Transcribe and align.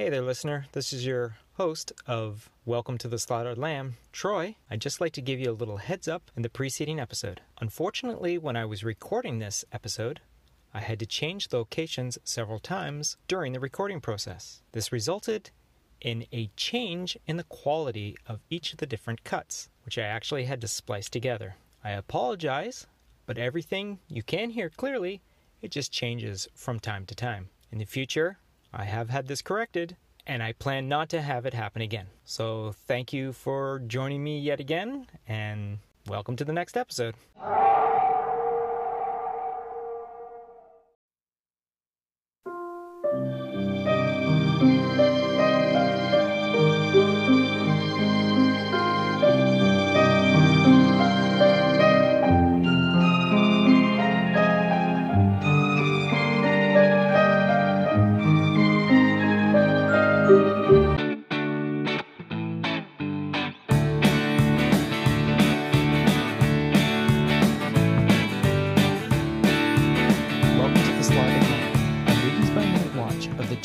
Hey 0.00 0.08
there, 0.08 0.22
listener. 0.22 0.64
This 0.72 0.94
is 0.94 1.04
your 1.04 1.36
host 1.58 1.92
of 2.06 2.48
Welcome 2.64 2.96
to 2.96 3.06
the 3.06 3.18
Slaughtered 3.18 3.58
Lamb, 3.58 3.98
Troy. 4.12 4.56
I'd 4.70 4.80
just 4.80 4.98
like 4.98 5.12
to 5.12 5.20
give 5.20 5.38
you 5.38 5.50
a 5.50 5.52
little 5.52 5.76
heads 5.76 6.08
up 6.08 6.30
in 6.34 6.40
the 6.40 6.48
preceding 6.48 6.98
episode. 6.98 7.42
Unfortunately, 7.60 8.38
when 8.38 8.56
I 8.56 8.64
was 8.64 8.82
recording 8.82 9.38
this 9.40 9.62
episode, 9.74 10.20
I 10.72 10.80
had 10.80 10.98
to 11.00 11.04
change 11.06 11.52
locations 11.52 12.16
several 12.24 12.58
times 12.58 13.18
during 13.28 13.52
the 13.52 13.60
recording 13.60 14.00
process. 14.00 14.62
This 14.72 14.90
resulted 14.90 15.50
in 16.00 16.24
a 16.32 16.48
change 16.56 17.18
in 17.26 17.36
the 17.36 17.44
quality 17.44 18.16
of 18.26 18.40
each 18.48 18.72
of 18.72 18.78
the 18.78 18.86
different 18.86 19.22
cuts, 19.22 19.68
which 19.84 19.98
I 19.98 20.04
actually 20.04 20.44
had 20.44 20.62
to 20.62 20.68
splice 20.68 21.10
together. 21.10 21.56
I 21.84 21.90
apologize, 21.90 22.86
but 23.26 23.36
everything 23.36 23.98
you 24.08 24.22
can 24.22 24.48
hear 24.48 24.70
clearly, 24.70 25.20
it 25.60 25.70
just 25.70 25.92
changes 25.92 26.48
from 26.54 26.80
time 26.80 27.04
to 27.04 27.14
time. 27.14 27.50
In 27.70 27.76
the 27.76 27.84
future, 27.84 28.38
I 28.72 28.84
have 28.84 29.10
had 29.10 29.26
this 29.26 29.42
corrected, 29.42 29.96
and 30.26 30.42
I 30.42 30.52
plan 30.52 30.88
not 30.88 31.08
to 31.10 31.20
have 31.20 31.44
it 31.44 31.54
happen 31.54 31.82
again. 31.82 32.06
So 32.24 32.72
thank 32.86 33.12
you 33.12 33.32
for 33.32 33.80
joining 33.80 34.22
me 34.22 34.38
yet 34.38 34.60
again, 34.60 35.06
and 35.26 35.78
welcome 36.06 36.36
to 36.36 36.44
the 36.44 36.52
next 36.52 36.76
episode. 36.76 37.14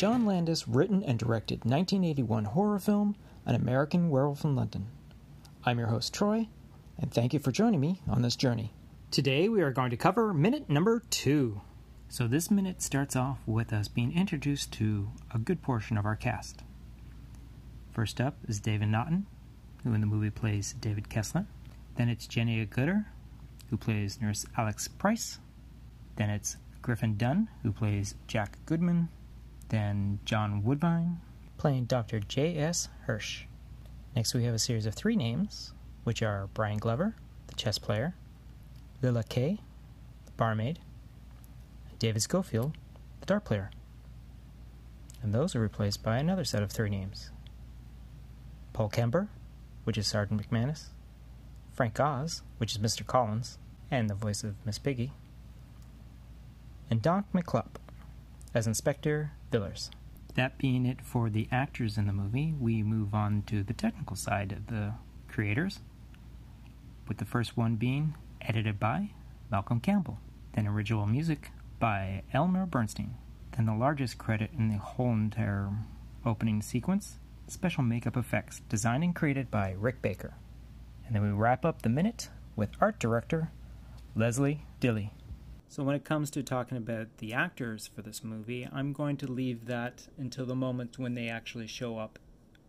John 0.06 0.28
Landis 0.28 0.68
written 0.68 1.02
and 1.02 1.18
directed 1.18 1.66
1981 1.66 2.46
horror 2.46 2.78
film, 2.78 3.16
An 3.44 3.56
American 3.56 4.12
Werewolf 4.12 4.44
in 4.44 4.56
London. 4.56 4.86
I'm 5.64 5.80
your 5.80 5.88
host, 5.88 6.14
Troy, 6.14 6.48
and 7.00 7.12
thank 7.12 7.34
you 7.34 7.40
for 7.40 7.52
joining 7.52 7.80
me 7.80 8.04
on 8.08 8.22
this 8.22 8.36
journey. 8.36 8.72
Today 9.10 9.50
we 9.50 9.64
are 9.64 9.72
going 9.72 9.90
to 9.90 9.98
cover 9.98 10.32
minute 10.32 10.70
number 10.70 11.02
two. 11.10 11.60
So, 12.08 12.28
this 12.28 12.52
minute 12.52 12.84
starts 12.84 13.16
off 13.16 13.40
with 13.48 13.74
us 13.74 13.88
being 13.88 14.16
introduced 14.16 14.72
to 14.74 15.10
a 15.34 15.40
good 15.40 15.64
portion 15.64 15.98
of 15.98 16.06
our 16.06 16.16
cast. 16.16 16.62
First 17.92 18.22
up 18.22 18.38
is 18.48 18.60
David 18.60 18.90
Naughton, 18.90 19.26
who 19.84 19.96
in 19.96 20.02
the 20.02 20.08
movie 20.08 20.30
plays 20.30 20.76
David 20.80 21.10
Kessler. 21.10 21.48
Then 21.96 22.10
it's 22.10 22.28
Jenny 22.28 22.64
Agutter, 22.64 23.06
who 23.72 23.78
plays 23.78 24.22
Nurse 24.22 24.46
Alex 24.56 24.88
Price. 24.88 25.40
Then 26.16 26.30
it's 26.30 26.58
Griffin 26.84 27.18
Dunne, 27.18 27.50
who 27.64 27.72
plays 27.72 28.14
Jack 28.28 28.60
Goodman. 28.68 29.10
Then 29.70 30.20
John 30.26 30.64
Woodvine, 30.64 31.22
playing 31.58 31.86
Dr. 31.86 32.20
J.S. 32.20 32.90
Hirsch. 33.06 33.46
Next, 34.16 34.34
we 34.34 34.44
have 34.44 34.54
a 34.54 34.60
series 34.60 34.86
of 34.86 34.94
three 34.94 35.16
names, 35.16 35.74
which 36.04 36.22
are 36.22 36.50
Brian 36.54 36.78
Glover, 36.78 37.16
the 37.48 37.56
chess 37.56 37.78
player, 37.80 38.16
Lila 39.02 39.24
Kaye, 39.24 39.60
the 40.26 40.32
barmaid, 40.34 40.80
David 42.00 42.22
Schofield, 42.22 42.78
the 43.20 43.26
dart 43.26 43.46
player. 43.46 43.72
And 45.22 45.34
those 45.34 45.56
are 45.56 45.60
replaced 45.60 46.04
by 46.04 46.18
another 46.18 46.44
set 46.44 46.62
of 46.62 46.72
three 46.72 46.90
names 46.90 47.32
Paul 48.74 48.90
Kember, 48.90 49.30
which 49.84 49.98
is 49.98 50.08
Sergeant 50.08 50.42
McManus, 50.42 50.90
Frank 51.74 52.00
Oz, 52.00 52.44
which 52.58 52.74
is 52.74 52.78
Mr. 52.78 53.06
Collins, 53.06 53.58
and 53.90 54.10
the 54.10 54.16
voice 54.16 54.44
of 54.44 54.56
Miss 54.66 54.78
Piggy, 54.78 55.14
and 56.90 57.02
Don 57.02 57.26
McKillop 57.34 57.78
as 58.56 58.66
Inspector 58.66 59.32
Villiers. 59.52 59.92
That 60.36 60.58
being 60.58 60.86
it 60.86 61.02
for 61.02 61.30
the 61.30 61.48
actors 61.52 61.98
in 61.98 62.08
the 62.08 62.14
movie, 62.14 62.54
we 62.58 62.84
move 62.84 63.14
on 63.14 63.44
to 63.48 63.64
the 63.64 63.74
technical 63.74 64.16
side 64.16 64.54
of 64.54 64.68
the 64.68 64.94
creators, 65.28 65.82
with 67.08 67.18
the 67.18 67.26
first 67.26 67.58
one 67.58 67.76
being 67.76 68.16
edited 68.42 68.80
by 68.80 69.10
Malcolm 69.52 69.82
Campbell, 69.82 70.20
then 70.54 70.68
original 70.68 71.06
music 71.06 71.52
by 71.80 72.24
Elmer 72.34 72.66
Bernstein, 72.66 73.16
then 73.56 73.66
the 73.66 73.74
largest 73.74 74.18
credit 74.18 74.52
in 74.58 74.70
the 74.70 74.78
whole 74.78 75.12
entire 75.12 75.70
opening 76.26 76.62
sequence, 76.62 77.20
special 77.48 77.84
makeup 77.84 78.16
effects 78.16 78.62
designed 78.70 79.04
and 79.04 79.16
created 79.16 79.52
by 79.52 79.76
Rick 79.78 80.02
Baker. 80.02 80.34
And 81.06 81.14
then 81.14 81.22
we 81.22 81.30
wrap 81.30 81.66
up 81.66 81.82
the 81.82 81.90
minute 81.90 82.30
with 82.56 82.70
art 82.80 83.00
director 83.00 83.52
Leslie 84.16 84.66
Dilley. 84.80 85.12
So, 85.76 85.84
when 85.84 85.98
it 85.98 86.06
comes 86.06 86.32
to 86.32 86.42
talking 86.42 86.78
about 86.78 87.18
the 87.18 87.34
actors 87.34 87.86
for 87.94 88.02
this 88.02 88.24
movie, 88.24 88.66
I'm 88.72 88.94
going 88.94 89.18
to 89.18 89.28
leave 89.28 89.66
that 89.66 90.08
until 90.18 90.46
the 90.46 90.56
moment 90.56 90.98
when 90.98 91.16
they 91.16 91.28
actually 91.28 91.68
show 91.68 91.98
up 91.98 92.18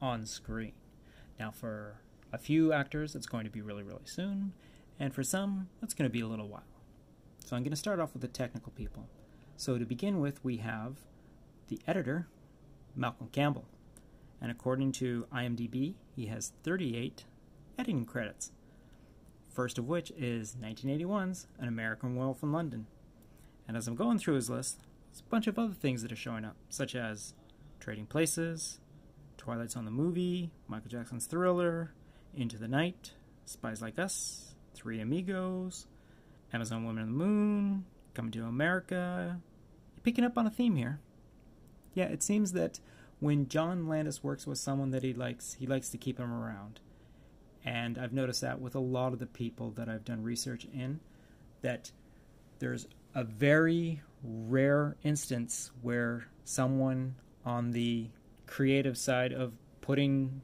on 0.02 0.26
screen. 0.26 0.72
Now, 1.38 1.52
for 1.52 2.00
a 2.32 2.38
few 2.38 2.72
actors, 2.72 3.14
it's 3.14 3.28
going 3.28 3.44
to 3.44 3.50
be 3.50 3.62
really, 3.62 3.84
really 3.84 4.06
soon, 4.06 4.54
and 4.98 5.14
for 5.14 5.22
some, 5.22 5.68
it's 5.80 5.94
going 5.94 6.10
to 6.10 6.12
be 6.12 6.20
a 6.20 6.26
little 6.26 6.48
while. 6.48 6.66
So, 7.44 7.54
I'm 7.54 7.62
going 7.62 7.70
to 7.70 7.76
start 7.76 8.00
off 8.00 8.12
with 8.12 8.22
the 8.22 8.28
technical 8.28 8.72
people. 8.72 9.06
So, 9.56 9.78
to 9.78 9.84
begin 9.84 10.18
with, 10.18 10.44
we 10.44 10.56
have 10.56 10.96
the 11.68 11.78
editor, 11.86 12.26
Malcolm 12.96 13.28
Campbell. 13.30 13.66
And 14.40 14.50
according 14.50 14.90
to 14.92 15.28
IMDb, 15.32 15.94
he 16.16 16.26
has 16.26 16.54
38 16.64 17.22
editing 17.78 18.04
credits. 18.04 18.50
First 19.48 19.78
of 19.78 19.86
which 19.86 20.10
is 20.18 20.56
1981's 20.60 21.46
An 21.60 21.68
American 21.68 22.16
Werewolf 22.16 22.42
in 22.42 22.50
London. 22.50 22.88
And 23.68 23.76
as 23.76 23.88
I'm 23.88 23.96
going 23.96 24.18
through 24.18 24.34
his 24.34 24.50
list, 24.50 24.80
there's 25.10 25.20
a 25.20 25.30
bunch 25.30 25.46
of 25.46 25.58
other 25.58 25.74
things 25.74 26.02
that 26.02 26.12
are 26.12 26.16
showing 26.16 26.44
up, 26.44 26.56
such 26.68 26.94
as 26.94 27.34
Trading 27.80 28.06
Places, 28.06 28.78
Twilight 29.36 29.70
Zone 29.70 29.84
the 29.84 29.90
movie, 29.90 30.50
Michael 30.68 30.90
Jackson's 30.90 31.26
Thriller, 31.26 31.92
Into 32.34 32.58
the 32.58 32.68
Night, 32.68 33.12
Spies 33.44 33.82
Like 33.82 33.98
Us, 33.98 34.54
Three 34.74 35.00
Amigos, 35.00 35.86
Amazon 36.52 36.84
Woman 36.84 37.02
on 37.02 37.08
the 37.10 37.24
Moon, 37.24 37.84
Coming 38.14 38.32
to 38.32 38.44
America. 38.44 39.40
You're 39.94 40.02
picking 40.02 40.24
up 40.24 40.38
on 40.38 40.46
a 40.46 40.50
theme 40.50 40.76
here. 40.76 41.00
Yeah, 41.94 42.06
it 42.06 42.22
seems 42.22 42.52
that 42.52 42.80
when 43.20 43.48
John 43.48 43.88
Landis 43.88 44.22
works 44.22 44.46
with 44.46 44.58
someone 44.58 44.90
that 44.90 45.02
he 45.02 45.14
likes, 45.14 45.54
he 45.54 45.66
likes 45.66 45.88
to 45.90 45.98
keep 45.98 46.18
him 46.18 46.32
around. 46.32 46.80
And 47.64 47.98
I've 47.98 48.12
noticed 48.12 48.42
that 48.42 48.60
with 48.60 48.74
a 48.74 48.80
lot 48.80 49.12
of 49.12 49.18
the 49.18 49.26
people 49.26 49.70
that 49.72 49.88
I've 49.88 50.04
done 50.04 50.22
research 50.22 50.66
in, 50.72 51.00
that 51.62 51.90
there's 52.58 52.86
a 53.16 53.24
very 53.24 54.02
rare 54.22 54.94
instance 55.02 55.70
where 55.80 56.28
someone 56.44 57.14
on 57.46 57.70
the 57.70 58.10
creative 58.46 58.98
side 58.98 59.32
of 59.32 59.54
putting 59.80 60.42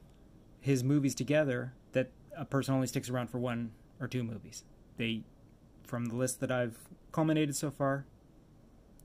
his 0.59 0.83
movies 0.83 1.15
together 1.15 1.75
that 1.93 2.11
a 2.37 2.47
person 2.47 2.75
only 2.75 2.87
sticks 2.87 3.11
around 3.11 3.29
for 3.29 3.39
one 3.39 3.73
or 4.01 4.09
two 4.09 4.25
movies. 4.25 4.65
They 4.97 5.23
from 5.87 6.07
the 6.07 6.17
list 6.17 6.41
that 6.41 6.51
I've 6.51 6.79
culminated 7.13 7.55
so 7.55 7.71
far, 7.71 8.07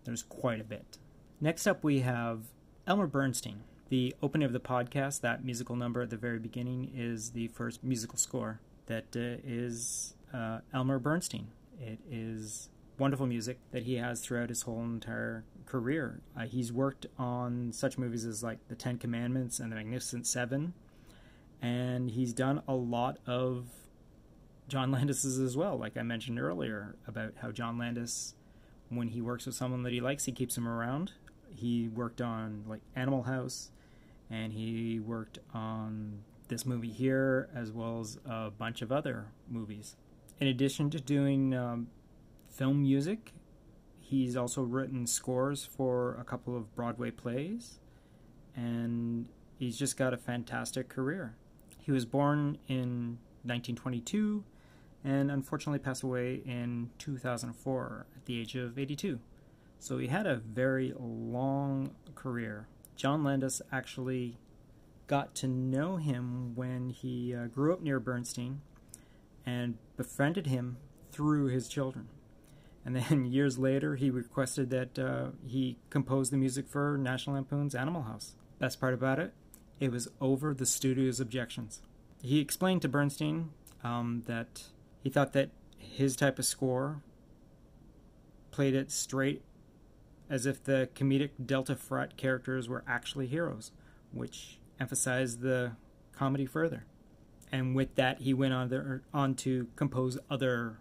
there's 0.05 0.23
quite 0.23 0.61
a 0.61 0.63
bit. 0.63 0.97
Next 1.41 1.67
up 1.67 1.83
we 1.83 1.99
have 1.99 2.45
Elmer 2.87 3.07
Bernstein. 3.07 3.63
The 3.89 4.15
opening 4.23 4.45
of 4.45 4.53
the 4.53 4.61
podcast, 4.61 5.19
that 5.21 5.43
musical 5.43 5.75
number 5.75 6.01
at 6.01 6.09
the 6.09 6.17
very 6.17 6.39
beginning, 6.39 6.89
is 6.95 7.31
the 7.31 7.49
first 7.49 7.83
musical 7.83 8.17
score 8.17 8.61
that 8.85 9.07
uh, 9.13 9.43
is 9.45 10.13
uh, 10.33 10.59
Elmer 10.73 10.99
Bernstein. 10.99 11.47
It 11.79 11.99
is 12.09 12.69
wonderful 12.97 13.27
music 13.27 13.59
that 13.71 13.83
he 13.83 13.95
has 13.95 14.21
throughout 14.21 14.49
his 14.49 14.63
whole 14.63 14.81
entire 14.81 15.43
career. 15.65 16.21
Uh, 16.35 16.45
he's 16.45 16.71
worked 16.71 17.05
on 17.17 17.71
such 17.71 17.97
movies 17.97 18.25
as 18.25 18.43
like 18.43 18.59
The 18.67 18.75
Ten 18.75 18.97
Commandments 18.97 19.59
and 19.59 19.71
The 19.71 19.75
Magnificent 19.75 20.25
Seven, 20.25 20.73
and 21.61 22.11
he's 22.11 22.33
done 22.33 22.61
a 22.67 22.73
lot 22.73 23.19
of 23.27 23.67
John 24.67 24.91
Landis's 24.91 25.39
as 25.39 25.55
well. 25.55 25.77
Like 25.77 25.97
I 25.97 26.03
mentioned 26.03 26.39
earlier 26.39 26.95
about 27.07 27.33
how 27.41 27.51
John 27.51 27.77
Landis, 27.77 28.35
when 28.89 29.09
he 29.09 29.21
works 29.21 29.45
with 29.45 29.55
someone 29.55 29.83
that 29.83 29.93
he 29.93 30.01
likes, 30.01 30.25
he 30.25 30.31
keeps 30.31 30.57
him 30.57 30.67
around. 30.67 31.13
He 31.49 31.87
worked 31.87 32.21
on 32.21 32.63
like 32.67 32.81
Animal 32.95 33.23
House, 33.23 33.71
and 34.29 34.51
he 34.53 34.99
worked 34.99 35.39
on 35.53 36.23
this 36.47 36.65
movie 36.65 36.91
here 36.91 37.49
as 37.53 37.71
well 37.71 37.99
as 37.99 38.17
a 38.25 38.49
bunch 38.49 38.81
of 38.81 38.91
other 38.91 39.27
movies. 39.49 39.95
In 40.39 40.47
addition 40.47 40.89
to 40.91 40.99
doing 40.99 41.53
um, 41.53 41.87
film 42.57 42.81
music. 42.81 43.33
He's 43.99 44.35
also 44.35 44.61
written 44.61 45.05
scores 45.05 45.65
for 45.65 46.15
a 46.19 46.23
couple 46.23 46.55
of 46.55 46.73
Broadway 46.75 47.11
plays, 47.11 47.79
and 48.55 49.27
he's 49.57 49.77
just 49.77 49.97
got 49.97 50.13
a 50.13 50.17
fantastic 50.17 50.89
career. 50.89 51.35
He 51.79 51.91
was 51.91 52.05
born 52.05 52.57
in 52.67 53.19
1922 53.43 54.43
and 55.03 55.31
unfortunately 55.31 55.79
passed 55.79 56.03
away 56.03 56.41
in 56.45 56.89
2004 56.97 58.07
at 58.15 58.25
the 58.25 58.39
age 58.41 58.55
of 58.55 58.77
82. 58.77 59.19
So 59.79 59.97
he 59.97 60.07
had 60.07 60.25
a 60.25 60.37
very 60.37 60.93
long 60.97 61.91
career, 62.15 62.67
John 62.97 63.23
Landis 63.23 63.61
actually 63.71 64.39
got 65.05 65.35
to 65.35 65.47
know 65.47 65.97
him 65.97 66.55
when 66.55 66.89
he 66.89 67.33
uh, 67.33 67.45
grew 67.45 67.71
up 67.71 67.81
near 67.81 67.99
Bernstein 67.99 68.61
and 69.45 69.77
befriended 69.95 70.47
him 70.47 70.77
through 71.11 71.45
his 71.45 71.69
children. 71.69 72.09
And 72.87 72.95
then 72.95 73.25
years 73.31 73.59
later, 73.59 73.97
he 73.97 74.09
requested 74.09 74.69
that 74.69 74.97
uh, 74.97 75.31
he 75.45 75.77
compose 75.89 76.29
the 76.29 76.37
music 76.37 76.69
for 76.69 76.97
National 76.97 77.35
Lampoon's 77.35 77.75
Animal 77.75 78.03
House. 78.03 78.33
Best 78.59 78.79
part 78.79 78.93
about 78.93 79.19
it, 79.19 79.33
it 79.79 79.91
was 79.91 80.07
over 80.21 80.53
the 80.53 80.65
studio's 80.65 81.19
objections. 81.19 81.81
He 82.23 82.39
explained 82.39 82.81
to 82.83 82.87
Bernstein 82.87 83.49
um, 83.83 84.23
that 84.25 84.63
he 85.03 85.09
thought 85.09 85.33
that 85.33 85.49
his 85.77 86.15
type 86.15 86.39
of 86.39 86.45
score 86.45 87.03
played 88.51 88.73
it 88.73 88.89
straight 88.89 89.43
as 90.29 90.45
if 90.45 90.63
the 90.63 90.89
comedic 90.95 91.31
Delta 91.45 91.75
Frat 91.75 92.17
characters 92.17 92.67
were 92.67 92.83
actually 92.87 93.27
heroes, 93.27 93.71
which 94.11 94.59
emphasized 94.79 95.41
the 95.41 95.73
comedy 96.13 96.45
further. 96.45 96.85
And 97.51 97.75
with 97.75 97.95
that, 97.95 98.21
he 98.21 98.33
went 98.33 98.53
on, 98.53 98.69
there, 98.69 99.03
on 99.13 99.35
to 99.35 99.67
compose 99.75 100.17
other, 100.29 100.79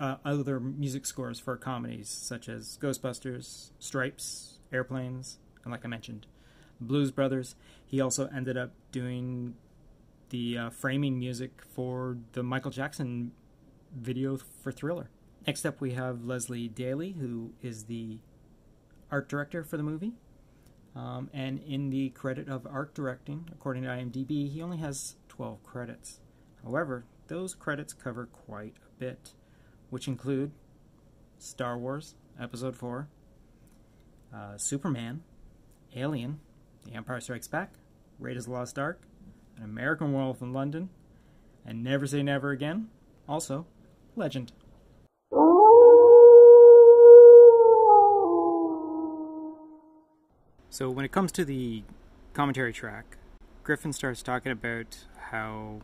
uh, 0.00 0.16
other 0.24 0.60
music 0.60 1.06
scores 1.06 1.38
for 1.40 1.56
comedies 1.56 2.08
such 2.08 2.48
as 2.48 2.78
Ghostbusters, 2.80 3.70
Stripes, 3.78 4.58
Airplanes, 4.72 5.38
and 5.62 5.72
like 5.72 5.84
I 5.84 5.88
mentioned, 5.88 6.26
Blues 6.80 7.10
Brothers. 7.10 7.54
He 7.84 8.00
also 8.00 8.28
ended 8.34 8.56
up 8.56 8.72
doing 8.92 9.54
the 10.30 10.58
uh, 10.58 10.70
framing 10.70 11.18
music 11.18 11.62
for 11.74 12.18
the 12.32 12.42
Michael 12.42 12.70
Jackson 12.70 13.32
video 13.94 14.38
for 14.62 14.72
Thriller. 14.72 15.10
Next 15.46 15.64
up, 15.64 15.80
we 15.80 15.92
have 15.92 16.24
Leslie 16.24 16.68
Dilley, 16.68 17.18
who 17.18 17.52
is 17.62 17.84
the 17.84 18.18
art 19.10 19.28
director 19.28 19.62
for 19.62 19.76
the 19.76 19.82
movie. 19.82 20.14
Um, 20.96 21.28
and 21.32 21.60
in 21.66 21.90
the 21.90 22.10
credit 22.10 22.48
of 22.48 22.66
art 22.66 22.94
directing, 22.94 23.48
according 23.52 23.82
to 23.82 23.88
IMDb, 23.88 24.50
he 24.50 24.62
only 24.62 24.78
has 24.78 25.16
12 25.28 25.62
credits. 25.64 26.20
However, 26.62 27.04
those 27.26 27.54
credits 27.54 27.92
cover 27.92 28.26
quite 28.26 28.74
a 28.86 29.00
bit, 29.00 29.34
which 29.94 30.08
include 30.08 30.50
Star 31.38 31.78
Wars 31.78 32.16
Episode 32.40 32.74
4, 32.74 33.06
uh, 34.34 34.58
Superman, 34.58 35.22
Alien, 35.94 36.40
The 36.84 36.94
Empire 36.94 37.20
Strikes 37.20 37.46
Back, 37.46 37.74
Raiders 38.18 38.42
of 38.42 38.50
the 38.50 38.58
Lost 38.58 38.76
Ark, 38.76 39.02
An 39.56 39.62
American 39.62 40.12
Werewolf 40.12 40.42
in 40.42 40.52
London, 40.52 40.88
and 41.64 41.84
Never 41.84 42.08
Say 42.08 42.24
Never 42.24 42.50
Again, 42.50 42.88
also 43.28 43.66
Legend. 44.16 44.50
So 50.70 50.90
when 50.90 51.04
it 51.04 51.12
comes 51.12 51.30
to 51.30 51.44
the 51.44 51.84
commentary 52.32 52.72
track, 52.72 53.16
Griffin 53.62 53.92
starts 53.92 54.24
talking 54.24 54.50
about 54.50 55.04
how 55.30 55.82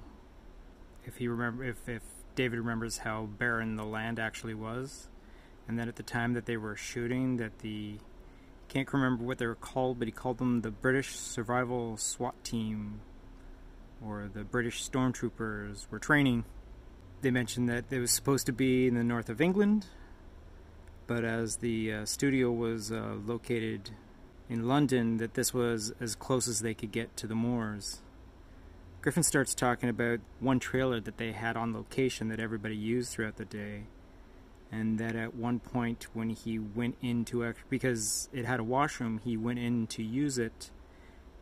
if 1.05 1.19
he 1.19 1.29
remember 1.29 1.63
if, 1.63 1.89
if 1.89 2.03
David 2.35 2.59
remembers 2.59 2.99
how 2.99 3.27
barren 3.27 3.77
the 3.77 3.85
land 3.85 4.19
actually 4.19 4.55
was, 4.55 5.09
and 5.69 5.79
that 5.79 5.89
at 5.89 5.97
the 5.97 6.03
time 6.03 6.35
that 6.35 6.47
they 6.47 6.57
were 6.57 6.77
shooting, 6.77 7.37
that 7.37 7.61
the 7.61 7.99
can't 8.69 8.93
remember 8.93 9.25
what 9.25 9.39
they 9.39 9.47
were 9.47 9.57
called, 9.57 9.99
but 9.99 10.07
he 10.07 10.13
called 10.13 10.39
them 10.39 10.61
the 10.61 10.71
British 10.71 11.17
Survival 11.17 11.97
SWAT 11.97 12.45
Team 12.45 13.01
or 14.05 14.31
the 14.33 14.45
British 14.45 14.89
Stormtroopers 14.89 15.91
were 15.91 15.99
training. 15.99 16.45
They 17.21 17.33
mentioned 17.33 17.69
that 17.69 17.87
it 17.91 17.99
was 17.99 18.13
supposed 18.13 18.47
to 18.47 18.53
be 18.53 18.87
in 18.87 18.95
the 18.95 19.03
north 19.03 19.29
of 19.29 19.41
England, 19.41 19.87
but 21.09 21.25
as 21.25 21.57
the 21.57 21.93
uh, 21.93 22.05
studio 22.05 22.53
was 22.53 22.93
uh, 22.93 23.17
located 23.27 23.91
in 24.49 24.69
London 24.69 25.19
that 25.19 25.35
this 25.35 25.53
was 25.53 25.93
as 26.01 26.15
close 26.15 26.49
as 26.49 26.61
they 26.61 26.73
could 26.73 26.93
get 26.93 27.17
to 27.17 27.27
the 27.27 27.35
moors. 27.35 28.01
Griffin 29.03 29.23
starts 29.23 29.55
talking 29.55 29.89
about 29.89 30.21
one 30.41 30.59
trailer 30.59 31.01
that 31.01 31.17
they 31.17 31.33
had 31.33 31.57
on 31.57 31.73
location 31.73 32.29
that 32.29 32.39
everybody 32.39 32.77
used 32.77 33.11
throughout 33.11 33.37
the 33.37 33.47
day. 33.47 33.85
And 34.71 34.99
that 34.99 35.17
at 35.17 35.35
one 35.35 35.59
point, 35.59 36.07
when 36.13 36.31
he 36.31 36.59
went 36.59 36.97
into 37.01 37.53
because 37.69 38.29
it 38.33 38.45
had 38.45 38.61
a 38.61 38.65
washroom, 38.65 39.21
he 39.25 39.37
went 39.37 39.59
in 39.59 39.89
to 39.89 40.03
use 40.03 40.39
it, 40.39 40.71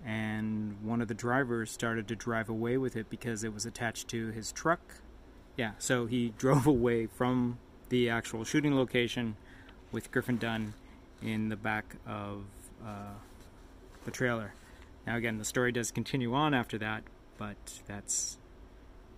and 0.02 0.76
one 0.82 1.02
of 1.02 1.08
the 1.08 1.14
drivers 1.14 1.70
started 1.70 2.08
to 2.08 2.16
drive 2.16 2.48
away 2.48 2.78
with 2.78 2.96
it 2.96 3.10
because 3.10 3.44
it 3.44 3.52
was 3.52 3.66
attached 3.66 4.08
to 4.08 4.28
his 4.28 4.50
truck. 4.50 4.80
Yeah, 5.58 5.72
so 5.78 6.06
he 6.06 6.32
drove 6.38 6.66
away 6.66 7.06
from 7.06 7.58
the 7.90 8.08
actual 8.08 8.44
shooting 8.44 8.74
location 8.74 9.36
with 9.92 10.10
Griffin 10.10 10.38
Dunne 10.38 10.72
in 11.20 11.50
the 11.50 11.56
back 11.56 11.96
of 12.06 12.44
uh, 12.86 13.12
the 14.06 14.10
trailer. 14.10 14.54
Now, 15.06 15.16
again, 15.16 15.36
the 15.36 15.44
story 15.44 15.72
does 15.72 15.90
continue 15.90 16.32
on 16.34 16.54
after 16.54 16.78
that, 16.78 17.02
but 17.38 17.80
that's 17.86 18.36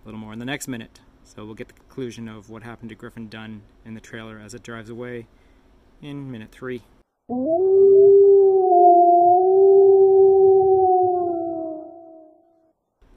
a 0.02 0.08
little 0.08 0.20
more 0.20 0.32
in 0.32 0.38
the 0.38 0.44
next 0.44 0.69
minute. 0.69 1.00
So 1.25 1.44
we'll 1.44 1.55
get 1.55 1.69
the 1.69 1.75
conclusion 1.75 2.28
of 2.28 2.50
what 2.50 2.62
happened 2.62 2.90
to 2.90 2.94
Griffin 2.94 3.28
Dunne 3.28 3.62
in 3.84 3.94
the 3.94 4.00
trailer 4.00 4.38
as 4.38 4.55
it 4.55 4.62
drives 4.62 4.90
away 4.90 5.26
in 6.02 6.31
minute 6.31 6.52
three. 6.52 6.82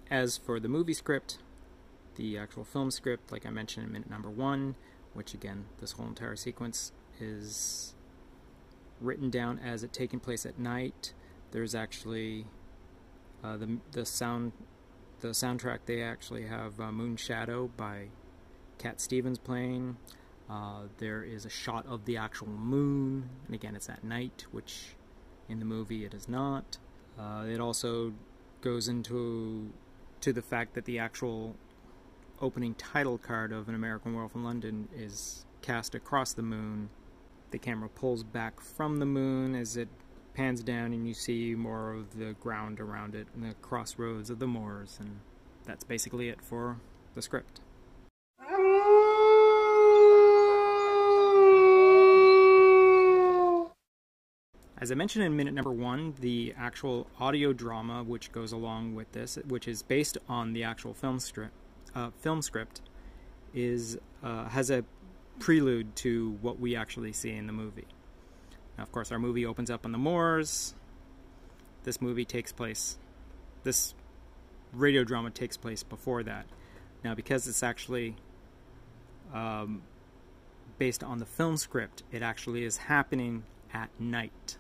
As 0.10 0.38
for 0.38 0.60
the 0.60 0.68
movie 0.68 0.94
script, 0.94 1.40
the 2.16 2.38
actual 2.38 2.64
film 2.64 2.92
script, 2.92 3.32
like 3.32 3.46
I 3.46 3.50
mentioned 3.50 3.88
in 3.88 3.92
minute 3.92 4.10
number 4.10 4.30
one, 4.30 4.76
which 5.14 5.34
again, 5.34 5.66
this 5.82 5.94
whole 5.94 6.08
entire 6.08 6.36
sequence 6.36 6.92
is 7.20 7.96
written 9.02 9.30
down 9.30 9.60
as 9.60 9.84
it 9.84 9.92
taking 9.92 10.20
place 10.20 10.46
at 10.46 10.60
night. 10.60 11.14
There's 11.52 11.74
actually 11.74 12.46
uh, 13.44 13.58
the 13.58 13.78
the 13.92 14.06
sound 14.06 14.52
the 15.24 15.30
soundtrack. 15.30 15.80
They 15.86 16.02
actually 16.02 16.46
have 16.46 16.80
uh, 16.80 16.92
Moon 16.92 17.16
Shadow 17.16 17.70
by 17.76 18.08
Cat 18.78 19.00
Stevens 19.00 19.40
playing. 19.40 19.98
Uh, 20.50 20.84
there 20.98 21.24
is 21.24 21.46
a 21.46 21.50
shot 21.50 21.86
of 21.88 22.06
the 22.06 22.18
actual 22.18 22.48
moon, 22.48 23.30
and 23.46 23.56
again, 23.56 23.76
it's 23.76 23.90
at 23.90 24.04
night, 24.04 24.46
which 24.52 24.96
in 25.50 25.60
the 25.60 25.66
movie 25.66 26.06
it 26.06 26.14
is 26.14 26.28
not. 26.28 26.78
Uh, 27.18 27.46
it 27.48 27.60
also 27.60 28.14
goes 28.62 28.88
into 28.88 29.72
to 30.22 30.34
the 30.34 30.42
fact 30.42 30.74
that 30.74 30.86
the 30.86 31.00
actual 31.00 31.56
opening 32.42 32.74
title 32.76 33.18
card 33.18 33.52
of 33.52 33.70
An 33.70 33.76
American 33.76 34.14
Werewolf 34.14 34.36
in 34.36 34.44
London 34.44 34.90
is 34.96 35.46
cast 35.62 35.96
across 35.96 36.34
the 36.34 36.42
moon 36.42 36.90
the 37.54 37.60
camera 37.60 37.88
pulls 37.88 38.24
back 38.24 38.60
from 38.60 38.98
the 38.98 39.06
moon 39.06 39.54
as 39.54 39.78
it 39.78 39.88
pans 40.34 40.64
down 40.64 40.94
and 40.94 41.08
you 41.08 41.14
see 41.14 41.56
more 41.56 41.94
of 41.94 42.18
the 42.18 42.34
ground 42.34 42.80
around 42.80 43.16
it 43.16 43.28
and 43.36 43.44
the 43.44 43.54
crossroads 43.56 44.30
of 44.30 44.40
the 44.40 44.48
moors 44.48 44.98
and 45.00 45.20
that's 45.66 45.84
basically 45.84 46.30
it 46.30 46.42
for 46.42 46.78
the 47.16 47.22
script. 47.22 47.62
As 54.84 54.92
I 54.92 54.96
mentioned 54.96 55.24
in 55.24 55.38
minute 55.38 55.54
number 55.54 55.72
one, 55.72 56.14
the 56.20 56.54
actual 56.58 57.08
audio 57.18 57.54
drama 57.54 58.04
which 58.04 58.34
goes 58.34 58.52
along 58.52 58.96
with 58.96 59.10
this, 59.14 59.38
which 59.48 59.66
is 59.66 59.82
based 59.82 60.18
on 60.28 60.52
the 60.52 60.64
actual 60.64 60.94
film 60.94 61.20
script, 61.22 61.54
uh, 61.96 62.10
film 62.20 62.42
script, 62.42 62.82
is 63.54 63.98
uh, 64.22 64.50
has 64.50 64.70
a 64.70 64.84
prelude 65.40 65.96
to 65.96 66.38
what 66.42 66.60
we 66.60 66.76
actually 66.76 67.14
see 67.14 67.32
in 67.32 67.48
the 67.48 67.54
movie. 67.54 67.88
Now, 68.78 68.84
of 68.84 68.92
course, 68.92 69.12
our 69.12 69.20
movie 69.20 69.46
opens 69.46 69.70
up 69.70 69.86
on 69.86 69.92
the 69.92 69.98
moors. 69.98 70.74
This 71.84 72.02
movie 72.02 72.26
takes 72.26 72.52
place, 72.52 72.98
this 73.64 73.94
radio 74.72 75.04
drama 75.04 75.30
takes 75.30 75.58
place 75.58 75.84
before 75.84 76.24
that. 76.24 76.46
Now, 77.04 77.14
because 77.14 77.48
it's 77.48 77.62
actually 77.62 78.16
um, 79.34 79.82
based 80.78 81.04
on 81.04 81.20
the 81.20 81.26
film 81.26 81.58
script, 81.58 82.04
it 82.12 82.22
actually 82.22 82.64
is 82.64 82.78
happening 82.78 83.44
at 83.74 83.90
night. 84.00 84.58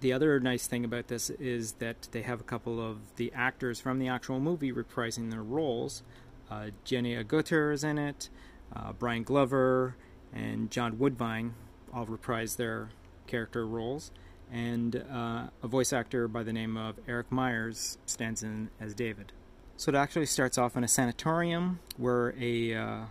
The 0.00 0.12
other 0.12 0.38
nice 0.40 0.66
thing 0.66 0.84
about 0.84 1.06
this 1.06 1.30
is 1.30 1.72
that 1.74 2.08
they 2.10 2.22
have 2.22 2.40
a 2.40 2.44
couple 2.44 2.84
of 2.84 2.98
the 3.16 3.32
actors 3.34 3.80
from 3.80 3.98
the 3.98 4.08
actual 4.08 4.40
movie 4.40 4.72
reprising 4.72 5.30
their 5.30 5.42
roles. 5.42 6.02
Uh, 6.50 6.70
Jenny 6.84 7.14
Agutter 7.14 7.72
is 7.72 7.84
in 7.84 7.98
it 7.98 8.28
uh, 8.74 8.92
Brian 8.92 9.22
Glover 9.22 9.96
and 10.32 10.70
John 10.70 10.98
Woodvine 10.98 11.54
all 11.92 12.06
reprise 12.06 12.56
their 12.56 12.90
character 13.28 13.64
roles, 13.64 14.10
and 14.50 14.96
uh, 14.96 15.46
a 15.62 15.68
voice 15.68 15.92
actor 15.92 16.26
by 16.26 16.42
the 16.42 16.52
name 16.52 16.76
of 16.76 16.96
Eric 17.06 17.30
Myers 17.30 17.98
stands 18.06 18.42
in 18.42 18.70
as 18.80 18.94
David. 18.94 19.32
So 19.76 19.90
it 19.90 19.94
actually 19.94 20.26
starts 20.26 20.58
off 20.58 20.76
in 20.76 20.82
a 20.82 20.88
sanatorium 20.88 21.78
where 21.96 22.34
a 22.40 22.74
uh, 22.74 23.04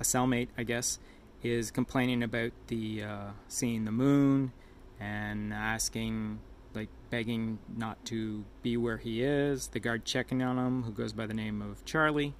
a 0.00 0.02
cellmate, 0.02 0.48
I 0.58 0.64
guess, 0.64 0.98
is 1.42 1.70
complaining 1.70 2.22
about 2.22 2.52
the 2.66 3.02
uh, 3.02 3.30
seeing 3.48 3.84
the 3.84 3.92
moon 3.92 4.52
and 5.00 5.54
asking, 5.54 6.40
like, 6.74 6.88
begging 7.10 7.58
not 7.76 8.04
to 8.06 8.44
be 8.62 8.76
where 8.76 8.98
he 8.98 9.22
is. 9.22 9.68
The 9.68 9.80
guard 9.80 10.04
checking 10.04 10.42
on 10.42 10.58
him, 10.58 10.82
who 10.82 10.92
goes 10.92 11.12
by 11.12 11.26
the 11.26 11.34
name 11.34 11.62
of 11.62 11.84
Charlie, 11.84 12.34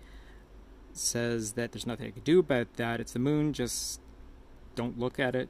says 0.92 1.52
that 1.52 1.72
there's 1.72 1.86
nothing 1.86 2.06
I 2.06 2.10
can 2.10 2.22
do 2.22 2.40
about 2.40 2.74
that. 2.74 3.00
It's 3.00 3.12
the 3.12 3.18
moon, 3.18 3.52
just 3.52 4.00
don't 4.74 4.98
look 4.98 5.18
at 5.18 5.34
it. 5.34 5.48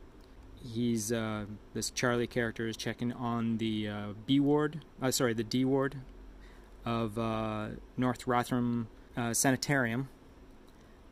He's 0.65 1.13
uh, 1.13 1.45
this 1.75 1.91
Charlie 1.91 2.27
character 2.27 2.67
is 2.67 2.77
checking 2.77 3.13
on 3.13 3.59
the 3.59 3.89
uh, 3.89 4.07
B 4.27 4.41
ward, 4.41 4.85
uh, 5.03 5.11
sorry, 5.11 5.35
the 5.35 5.45
D 5.45 5.65
ward 5.65 5.97
of 6.85 7.19
uh, 7.19 7.69
North 7.97 8.27
Rotherham 8.27 8.89
uh, 9.17 9.35
Sanitarium. 9.35 10.09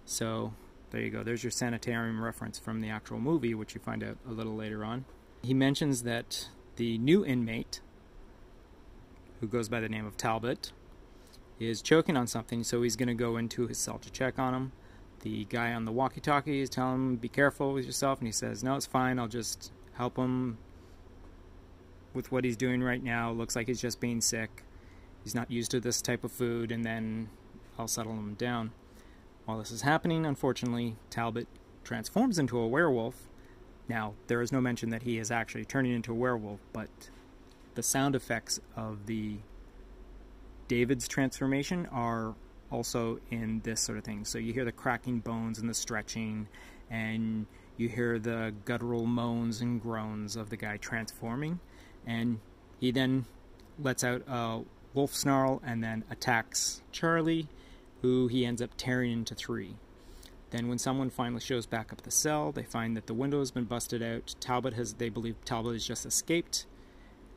So 0.05 0.53
there 0.91 1.01
you 1.01 1.11
go. 1.11 1.23
There's 1.23 1.43
your 1.43 1.51
sanitarium 1.51 2.23
reference 2.23 2.59
from 2.59 2.81
the 2.81 2.89
actual 2.89 3.19
movie, 3.19 3.55
which 3.55 3.75
you 3.75 3.81
find 3.81 4.03
out 4.03 4.17
a 4.29 4.33
little 4.33 4.55
later 4.55 4.85
on. 4.85 5.05
He 5.43 5.55
mentions 5.55 6.03
that 6.05 6.49
the 6.77 6.99
new 6.99 7.25
inmate, 7.25 7.81
who 9.41 9.49
goes 9.49 9.69
by 9.69 9.81
the 9.81 9.89
name 9.89 10.07
of 10.07 10.17
Talbot, 10.17 10.73
is 11.59 11.83
choking 11.83 12.17
on 12.17 12.27
something, 12.27 12.63
so 12.63 12.83
he's 12.83 12.97
going 12.97 13.09
to 13.09 13.15
go 13.15 13.37
into 13.37 13.67
his 13.67 13.79
cell 13.79 13.99
to 13.99 14.11
check 14.11 14.39
on 14.39 14.55
him. 14.55 14.73
The 15.21 15.45
guy 15.47 15.73
on 15.73 15.85
the 15.85 15.93
walkie 15.93 16.21
talkie 16.21 16.61
is 16.61 16.71
telling 16.71 16.95
him, 16.95 17.17
Be 17.17 17.29
careful 17.29 17.73
with 17.73 17.85
yourself, 17.85 18.19
and 18.19 18.29
he 18.29 18.33
says, 18.33 18.63
No, 18.63 18.77
it's 18.77 18.87
fine, 18.87 19.19
I'll 19.19 19.29
just 19.29 19.73
help 19.95 20.17
him 20.17 20.59
with 22.13 22.33
what 22.33 22.45
he's 22.45 22.57
doing 22.57 22.83
right 22.83 23.03
now. 23.03 23.31
Looks 23.31 23.57
like 23.57 23.67
he's 23.67 23.81
just 23.81 24.01
being 24.01 24.21
sick. 24.21 24.63
He's 25.23 25.35
not 25.35 25.51
used 25.51 25.71
to 25.73 25.81
this 25.81 26.01
type 26.01 26.25
of 26.25 26.33
food, 26.33 26.71
and 26.71 26.85
then 26.85 27.29
I'll 27.79 27.89
settle 27.89 28.13
him 28.13 28.35
down. 28.35 28.73
While 29.45 29.59
this 29.59 29.71
is 29.71 29.83
happening, 29.83 30.27
unfortunately, 30.27 30.97
Talbot 31.11 31.47
transforms 31.85 32.39
into 32.39 32.59
a 32.59 32.67
werewolf. 32.67 33.29
Now, 33.89 34.15
there 34.27 34.43
is 34.43 34.51
no 34.51 34.61
mention 34.61 34.91
that 34.91 35.03
he 35.03 35.19
is 35.19 35.31
actually 35.31 35.65
turning 35.65 35.93
into 35.93 36.13
a 36.13 36.17
werewolf, 36.17 36.61
but 36.73 37.11
the 37.75 37.83
sound 37.83 38.17
effects 38.17 38.61
of 38.75 39.07
the 39.07 39.37
David's 40.67 41.07
transformation 41.07 41.87
are 41.93 42.35
also 42.71 43.21
in 43.31 43.61
this 43.65 43.81
sort 43.81 43.99
of 43.99 44.05
thing. 44.05 44.25
So 44.25 44.39
you 44.39 44.53
hear 44.53 44.65
the 44.65 44.73
cracking 44.73 45.21
bones 45.21 45.59
and 45.59 45.69
the 45.69 45.75
stretching, 45.75 46.49
and 46.91 47.47
you 47.77 47.89
hear 47.89 48.19
the 48.19 48.55
guttural 48.65 49.07
moans 49.07 49.61
and 49.61 49.81
groans 49.81 50.37
of 50.37 50.51
the 50.51 50.57
guy 50.57 50.77
transforming, 50.77 51.61
and 52.07 52.41
he 52.81 52.91
then 52.91 53.27
lets 53.79 54.05
out 54.05 54.23
a 54.27 54.63
wolf 54.95 55.15
snarl 55.15 55.61
and 55.65 55.85
then 55.85 56.05
attacks 56.11 56.83
Charlie, 56.91 57.49
who 58.03 58.29
he 58.29 58.47
ends 58.47 58.63
up 58.63 58.71
tearing 58.77 59.13
into 59.13 59.35
three. 59.35 59.77
Then, 60.51 60.69
when 60.69 60.79
someone 60.79 61.11
finally 61.11 61.41
shows 61.41 61.67
back 61.67 61.93
up 61.93 62.03
the 62.03 62.11
cell, 62.11 62.53
they 62.53 62.63
find 62.63 62.97
that 62.97 63.09
the 63.09 63.15
window 63.15 63.41
has 63.41 63.51
been 63.51 63.65
busted 63.65 64.01
out. 64.01 64.37
Talbot 64.39 64.75
has, 64.75 64.95
they 64.95 65.09
believe 65.09 65.35
Talbot 65.45 65.73
has 65.73 65.85
just 65.85 66.07
escaped, 66.07 66.67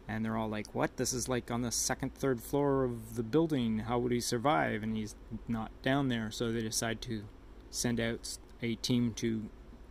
and 0.10 0.26
they're 0.26 0.36
all 0.36 0.50
like, 0.50 0.74
"What? 0.74 0.98
This 0.98 1.14
is 1.14 1.30
like 1.30 1.52
on 1.52 1.62
the 1.62 1.72
second, 1.72 2.16
third 2.16 2.42
floor 2.42 2.84
of 2.84 3.16
the 3.16 3.24
building. 3.24 3.80
How 3.80 4.00
would 4.00 4.12
he 4.12 4.20
survive?" 4.20 4.82
And 4.82 4.98
he's 4.98 5.16
not 5.48 5.72
down 5.84 6.08
there, 6.08 6.32
so 6.32 6.52
they 6.52 6.62
decide 6.62 7.00
to 7.04 7.24
send 7.70 8.00
out 8.00 8.38
a 8.62 8.76
team 8.76 9.14
to 9.14 9.44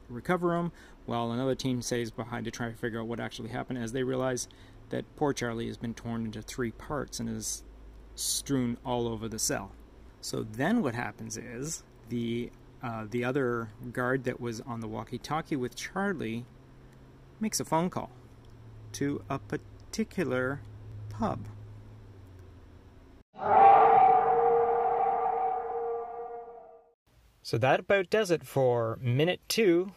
recover 0.09 0.57
him, 0.57 0.73
while 1.07 1.31
another 1.31 1.55
team 1.55 1.81
stays 1.83 2.11
behind 2.11 2.45
to 2.47 2.51
try 2.51 2.69
to 2.69 2.77
figure 2.77 3.01
out 3.01 3.07
what 3.07 3.21
actually 3.21 3.51
happened. 3.51 3.79
As 3.79 3.93
they 3.93 4.03
realize 4.03 4.49
that 4.91 5.05
poor 5.17 5.33
Charlie 5.33 5.69
has 5.69 5.77
been 5.77 5.95
torn 5.95 6.25
into 6.25 6.43
three 6.43 6.73
parts 6.73 7.21
and 7.21 7.29
is 7.29 7.63
strewn 8.15 8.77
all 8.85 9.07
over 9.07 9.29
the 9.29 9.39
cell. 9.39 9.71
So 10.21 10.43
then, 10.43 10.83
what 10.83 10.95
happens 10.95 11.37
is 11.37 11.85
the 12.09 12.51
uh, 12.83 13.07
the 13.09 13.25
other 13.25 13.71
guard 13.93 14.25
that 14.25 14.41
was 14.41 14.61
on 14.63 14.81
the 14.81 14.89
walkie-talkie 14.89 15.57
with 15.57 15.77
Charlie 15.77 16.45
makes 17.41 17.61
a 17.61 17.65
phone 17.65 17.91
call 17.91 18.11
to 18.93 19.23
a 19.29 19.39
particular 19.91 20.61
pub. 21.09 21.47
So 27.43 27.57
that 27.57 27.81
about 27.81 28.11
does 28.11 28.31
it 28.31 28.47
for 28.47 28.99
minute 29.01 29.41
two 29.49 29.93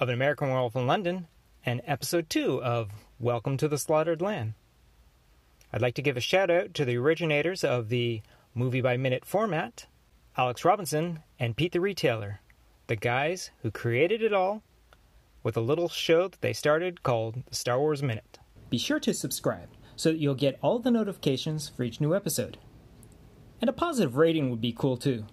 of 0.00 0.08
An 0.08 0.14
American 0.14 0.48
Werewolf 0.48 0.74
in 0.74 0.86
London 0.86 1.26
and 1.66 1.82
episode 1.84 2.30
two 2.30 2.62
of 2.62 2.90
Welcome 3.20 3.58
to 3.58 3.68
the 3.68 3.76
Slaughtered 3.76 4.22
Lamb. 4.22 4.54
I'd 5.70 5.82
like 5.82 5.94
to 5.96 6.02
give 6.02 6.16
a 6.16 6.20
shout 6.20 6.50
out 6.50 6.72
to 6.74 6.86
the 6.86 6.96
originators 6.96 7.62
of 7.62 7.90
the 7.90 8.22
movie 8.54 8.80
by 8.80 8.96
minute 8.96 9.26
format, 9.26 9.86
Alex 10.38 10.64
Robinson 10.64 11.20
and 11.38 11.54
Pete 11.54 11.72
the 11.72 11.82
Retailer, 11.82 12.40
the 12.86 12.96
guys 12.96 13.50
who 13.60 13.70
created 13.70 14.22
it 14.22 14.32
all 14.32 14.62
with 15.42 15.54
a 15.58 15.60
little 15.60 15.90
show 15.90 16.28
that 16.28 16.40
they 16.40 16.54
started 16.54 17.02
called 17.02 17.44
the 17.46 17.54
Star 17.54 17.78
Wars 17.78 18.02
Minute. 18.02 18.38
Be 18.70 18.78
sure 18.78 19.00
to 19.00 19.14
subscribe 19.14 19.68
so 19.96 20.10
that 20.10 20.18
you'll 20.18 20.34
get 20.34 20.58
all 20.62 20.78
the 20.78 20.90
notifications 20.90 21.68
for 21.68 21.82
each 21.82 22.00
new 22.00 22.14
episode. 22.14 22.58
And 23.60 23.70
a 23.70 23.72
positive 23.72 24.16
rating 24.16 24.50
would 24.50 24.60
be 24.60 24.74
cool 24.76 24.96
too. 24.96 25.26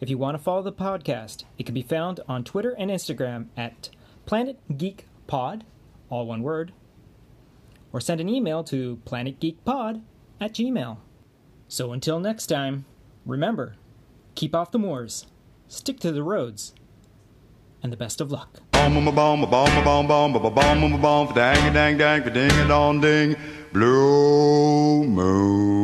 If 0.00 0.10
you 0.10 0.18
want 0.18 0.36
to 0.36 0.42
follow 0.42 0.62
the 0.62 0.72
podcast, 0.72 1.44
it 1.58 1.66
can 1.66 1.74
be 1.74 1.82
found 1.82 2.20
on 2.26 2.42
Twitter 2.42 2.74
and 2.76 2.90
Instagram 2.90 3.46
at 3.56 3.90
Planet 4.26 4.58
Geek 4.76 5.06
Pod, 5.26 5.64
all 6.10 6.26
one 6.26 6.42
word, 6.42 6.72
or 7.92 8.00
send 8.00 8.20
an 8.20 8.28
email 8.28 8.64
to 8.64 9.00
planetgeekpod 9.06 10.02
at 10.40 10.52
gmail. 10.52 10.96
So 11.68 11.92
until 11.92 12.18
next 12.18 12.46
time, 12.46 12.84
remember, 13.24 13.76
keep 14.34 14.54
off 14.54 14.72
the 14.72 14.78
moors, 14.78 15.26
stick 15.68 16.00
to 16.00 16.10
the 16.10 16.22
roads, 16.22 16.74
and 17.82 17.92
the 17.92 17.96
best 17.96 18.20
of 18.20 18.30
luck. 18.30 18.60
Blue 23.72 25.04
moon. 25.04 25.81